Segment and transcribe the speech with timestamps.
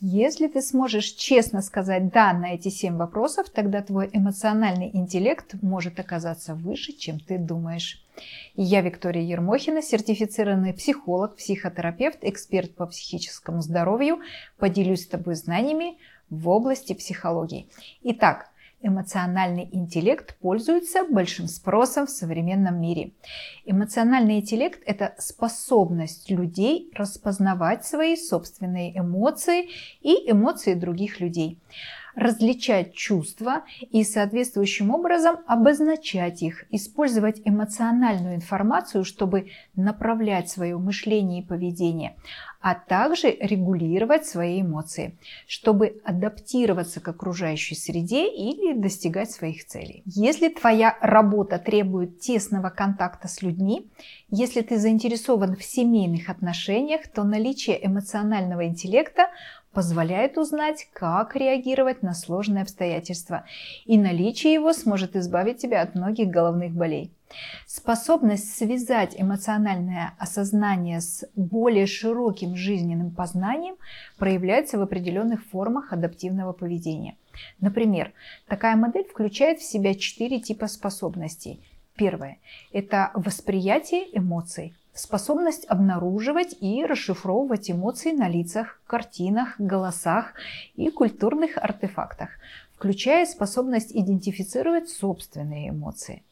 [0.00, 5.98] Если ты сможешь честно сказать «да» на эти семь вопросов, тогда твой эмоциональный интеллект может
[5.98, 8.04] оказаться выше, чем ты думаешь.
[8.54, 14.20] Я Виктория Ермохина, сертифицированный психолог, психотерапевт, эксперт по психическому здоровью.
[14.58, 15.96] Поделюсь с тобой знаниями
[16.28, 17.68] в области психологии.
[18.02, 18.50] Итак,
[18.82, 23.12] Эмоциональный интеллект пользуется большим спросом в современном мире.
[23.64, 29.70] Эмоциональный интеллект– это способность людей распознавать свои собственные эмоции
[30.02, 31.58] и эмоции других людей
[32.16, 41.46] различать чувства и соответствующим образом обозначать их, использовать эмоциональную информацию, чтобы направлять свое мышление и
[41.46, 42.16] поведение,
[42.60, 50.02] а также регулировать свои эмоции, чтобы адаптироваться к окружающей среде или достигать своих целей.
[50.06, 53.90] Если твоя работа требует тесного контакта с людьми,
[54.30, 59.28] если ты заинтересован в семейных отношениях, то наличие эмоционального интеллекта
[59.76, 63.44] позволяет узнать, как реагировать на сложные обстоятельства,
[63.84, 67.12] и наличие его сможет избавить тебя от многих головных болей.
[67.66, 73.76] Способность связать эмоциональное осознание с более широким жизненным познанием
[74.16, 77.18] проявляется в определенных формах адаптивного поведения.
[77.60, 78.14] Например,
[78.48, 81.60] такая модель включает в себя четыре типа способностей.
[81.96, 82.38] Первое–
[82.72, 90.34] это восприятие эмоций способность обнаруживать и расшифровывать эмоции на лицах, картинах, голосах
[90.74, 92.30] и культурных артефактах,
[92.74, 96.22] включая способность идентифицировать собственные эмоции.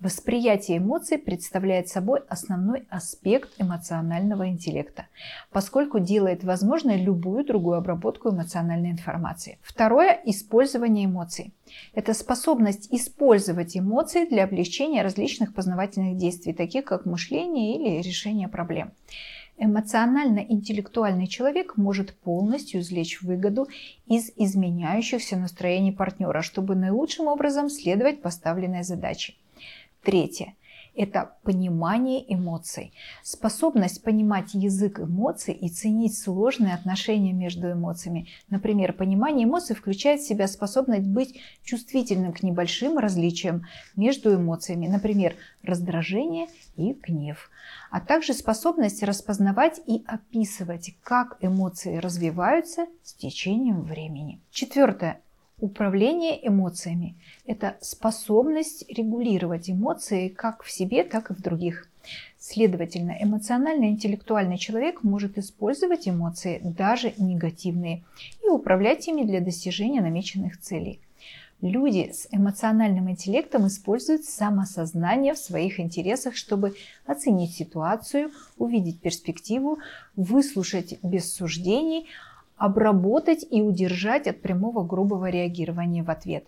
[0.00, 5.08] Восприятие эмоций представляет собой основной аспект эмоционального интеллекта,
[5.52, 9.58] поскольку делает возможной любую другую обработку эмоциональной информации.
[9.62, 11.52] Второе– использование эмоций.
[11.92, 18.92] Это способность использовать эмоции для облегчения различных познавательных действий, таких как мышление или решение проблем.
[19.58, 23.68] Эмоционально-интеллектуальный человек может полностью извлечь выгоду
[24.06, 29.34] из изменяющихся настроений партнера, чтобы наилучшим образом следовать поставленной задаче.
[30.02, 30.54] Третье–
[30.94, 32.92] это понимание эмоций.
[33.22, 38.26] Способность понимать язык эмоций и ценить сложные отношения между эмоциями.
[38.48, 45.36] Например, понимание эмоций включает в себя способность быть чувствительным к небольшим различиям между эмоциями, например,
[45.62, 47.50] раздражение и гнев,
[47.90, 54.40] а также способность распознавать и описывать, как эмоции развиваются с течением времени.
[54.50, 55.20] Четвертое
[55.60, 57.16] Управление эмоциями–
[57.46, 61.86] это способность регулировать эмоции как в себе, так и в других.
[62.38, 68.02] Следовательно, эмоционально-интеллектуальный человек может использовать эмоции, даже негативные,
[68.42, 70.98] и управлять ими для достижения намеченных целей.
[71.60, 79.78] Люди с эмоциональным интеллектом используют самосознание в своих интересах, чтобы оценить ситуацию, увидеть перспективу,
[80.16, 82.06] выслушать без суждений,
[82.60, 86.46] обработать и удержать от прямого грубого реагирования в ответ.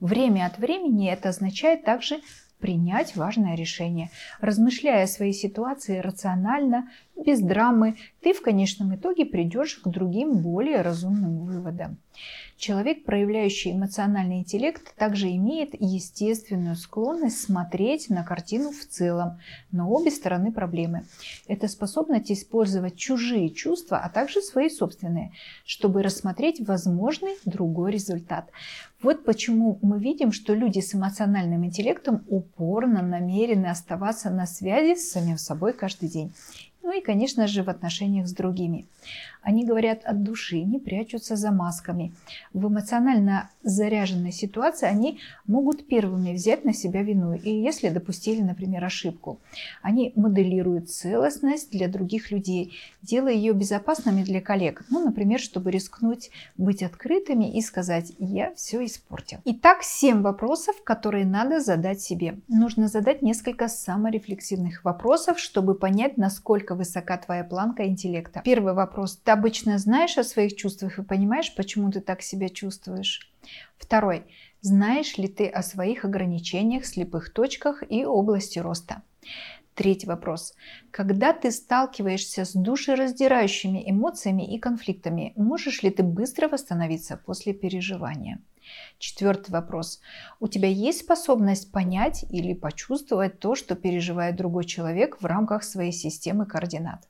[0.00, 2.16] Время от времени это означает также
[2.58, 4.10] принять важное решение.
[4.40, 10.82] Размышляя о своей ситуации рационально, без драмы, ты в конечном итоге придешь к другим более
[10.82, 11.98] разумным выводам.
[12.56, 19.40] Человек, проявляющий эмоциональный интеллект, также имеет естественную склонность смотреть на картину в целом,
[19.72, 21.04] на обе стороны проблемы.
[21.48, 25.32] Это способность использовать чужие чувства, а также свои собственные,
[25.66, 28.50] чтобы рассмотреть возможный другой результат.
[29.02, 35.10] Вот почему мы видим, что люди с эмоциональным интеллектом упорно намерены оставаться на связи с
[35.12, 36.32] самим собой каждый день
[36.86, 38.86] ну и, конечно же, в отношениях с другими.
[39.42, 42.12] Они говорят от души, не прячутся за масками.
[42.52, 48.84] В эмоционально заряженной ситуации они могут первыми взять на себя вину, и если допустили, например,
[48.84, 49.38] ошибку.
[49.82, 52.72] Они моделируют целостность для других людей,
[53.02, 54.84] делая ее безопасными для коллег.
[54.88, 59.38] Ну, например, чтобы рискнуть быть открытыми и сказать «я все испортил».
[59.44, 62.38] Итак, 7 вопросов, которые надо задать себе.
[62.46, 68.42] Нужно задать несколько саморефлексивных вопросов, чтобы понять, насколько высока твоя планка интеллекта.
[68.44, 69.16] Первый вопрос.
[69.16, 73.30] Ты обычно знаешь о своих чувствах и понимаешь, почему ты так себя чувствуешь?
[73.78, 74.24] Второй.
[74.60, 79.02] Знаешь ли ты о своих ограничениях, слепых точках и области роста?
[79.76, 80.54] Третий вопрос.
[80.90, 88.40] Когда ты сталкиваешься с душераздирающими эмоциями и конфликтами, можешь ли ты быстро восстановиться после переживания?
[88.98, 90.00] Четвертый вопрос.
[90.40, 95.92] У тебя есть способность понять или почувствовать то, что переживает другой человек в рамках своей
[95.92, 97.06] системы координат?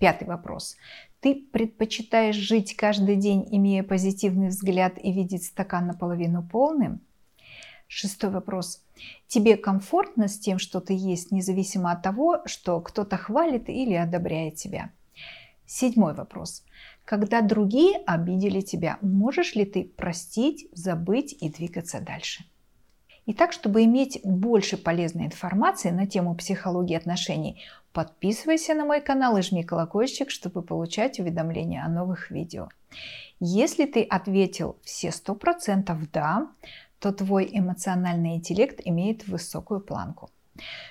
[0.00, 0.76] Пятый вопрос.
[1.20, 7.02] Ты предпочитаешь жить каждый день, имея позитивный взгляд и видеть стакан наполовину полным?
[7.88, 8.84] Шестой вопрос.
[9.26, 14.56] Тебе комфортно с тем, что ты есть, независимо от того, что кто-то хвалит или одобряет
[14.56, 14.90] тебя?
[15.66, 16.64] Седьмой вопрос.
[17.04, 22.44] когда другие обидели тебя, можешь ли ты простить, забыть и двигаться дальше?
[23.24, 27.62] Итак, чтобы иметь больше полезной информации на тему психологии отношений,
[27.94, 32.68] подписывайся на мой канал и жми колокольчик, чтобы получать уведомления о новых видео.
[33.40, 36.48] Если ты ответил все 100% «да»,
[37.00, 40.30] то твой эмоциональный интеллект имеет высокую планку.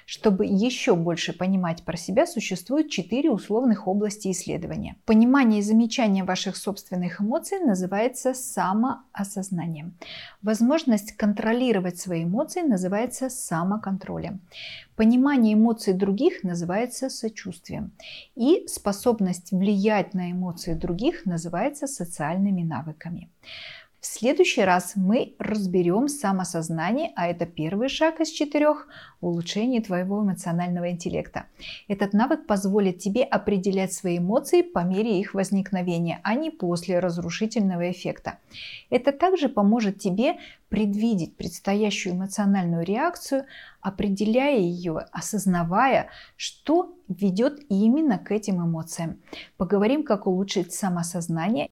[0.06, 4.96] Чтобы еще больше понимать про себя, существует четыре условных области исследования.
[5.06, 9.98] Понимание и замечание ваших собственных эмоций называется самоосознанием.
[10.42, 14.40] Возможность контролировать свои эмоции называется самоконтролем.
[14.96, 17.92] Понимание эмоций других называется сочувствием.
[18.36, 23.30] И способность влиять на эмоции других называется социальными навыками.
[24.00, 28.88] В следующий раз мы разберем самосознание, а это первый шаг из четырех
[29.22, 31.48] улучшений твоего эмоционального интеллекта.
[31.88, 37.90] Этот навык позволит тебе определять свои эмоции по мере их возникновения, а не после разрушительного
[37.90, 38.38] эффекта.
[38.92, 40.38] Это также поможет тебе
[40.70, 43.46] предвидеть предстоящую эмоциональную реакцию,
[43.82, 49.22] определяя ее, осознавая, что ведет именно к этим эмоциям.
[49.56, 51.66] Поговорим, как улучшить самосознание